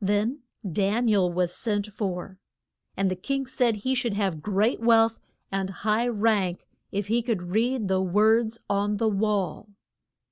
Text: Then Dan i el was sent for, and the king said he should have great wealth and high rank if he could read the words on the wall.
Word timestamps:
Then 0.00 0.42
Dan 0.70 1.08
i 1.10 1.14
el 1.14 1.32
was 1.32 1.52
sent 1.52 1.88
for, 1.88 2.38
and 2.96 3.10
the 3.10 3.16
king 3.16 3.44
said 3.44 3.74
he 3.78 3.96
should 3.96 4.14
have 4.14 4.40
great 4.40 4.78
wealth 4.78 5.18
and 5.50 5.68
high 5.68 6.06
rank 6.06 6.68
if 6.92 7.08
he 7.08 7.22
could 7.22 7.42
read 7.50 7.88
the 7.88 8.00
words 8.00 8.60
on 8.70 8.98
the 8.98 9.08
wall. 9.08 9.68